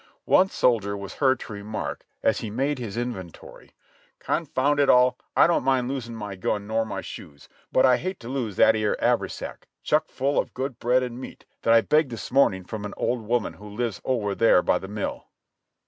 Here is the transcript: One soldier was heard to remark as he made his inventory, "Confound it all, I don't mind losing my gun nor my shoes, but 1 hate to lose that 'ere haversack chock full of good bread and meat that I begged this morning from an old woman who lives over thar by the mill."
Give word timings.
One 0.25 0.49
soldier 0.49 0.97
was 0.97 1.13
heard 1.21 1.39
to 1.41 1.53
remark 1.53 2.07
as 2.23 2.39
he 2.39 2.49
made 2.49 2.79
his 2.79 2.97
inventory, 2.97 3.75
"Confound 4.17 4.79
it 4.79 4.89
all, 4.89 5.15
I 5.37 5.45
don't 5.45 5.61
mind 5.63 5.87
losing 5.89 6.15
my 6.15 6.35
gun 6.35 6.65
nor 6.65 6.87
my 6.87 7.01
shoes, 7.01 7.47
but 7.71 7.85
1 7.85 7.99
hate 7.99 8.19
to 8.21 8.27
lose 8.27 8.55
that 8.55 8.75
'ere 8.75 8.97
haversack 8.99 9.67
chock 9.83 10.07
full 10.07 10.39
of 10.39 10.55
good 10.55 10.79
bread 10.79 11.03
and 11.03 11.21
meat 11.21 11.45
that 11.61 11.75
I 11.75 11.81
begged 11.81 12.09
this 12.09 12.31
morning 12.31 12.63
from 12.63 12.83
an 12.83 12.95
old 12.97 13.21
woman 13.27 13.53
who 13.53 13.69
lives 13.69 14.01
over 14.03 14.33
thar 14.33 14.63
by 14.63 14.79
the 14.79 14.87
mill." 14.87 15.27